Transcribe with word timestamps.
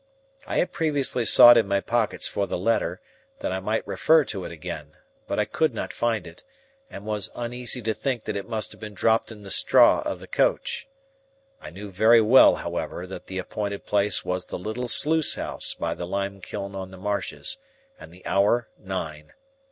I 0.47 0.55
had 0.57 0.71
previously 0.71 1.25
sought 1.25 1.57
in 1.59 1.67
my 1.67 1.79
pockets 1.79 2.27
for 2.27 2.47
the 2.47 2.57
letter, 2.57 2.99
that 3.37 3.51
I 3.51 3.59
might 3.59 3.85
refer 3.87 4.25
to 4.25 4.43
it 4.45 4.51
again; 4.51 4.93
but 5.27 5.37
I 5.37 5.45
could 5.45 5.75
not 5.75 5.93
find 5.93 6.25
it, 6.25 6.43
and 6.89 7.05
was 7.05 7.29
uneasy 7.35 7.83
to 7.83 7.93
think 7.93 8.23
that 8.23 8.35
it 8.35 8.49
must 8.49 8.71
have 8.71 8.81
been 8.81 8.95
dropped 8.95 9.31
in 9.31 9.43
the 9.43 9.51
straw 9.51 10.01
of 10.03 10.19
the 10.19 10.25
coach. 10.25 10.87
I 11.61 11.69
knew 11.69 11.91
very 11.91 12.19
well, 12.19 12.55
however, 12.55 13.05
that 13.05 13.27
the 13.27 13.37
appointed 13.37 13.85
place 13.85 14.25
was 14.25 14.47
the 14.47 14.57
little 14.57 14.87
sluice 14.87 15.35
house 15.35 15.75
by 15.75 15.93
the 15.93 16.07
limekiln 16.07 16.73
on 16.73 16.89
the 16.89 16.97
marshes, 16.97 17.59
and 17.99 18.11
the 18.11 18.25
hour 18.25 18.69
nine. 18.79 19.33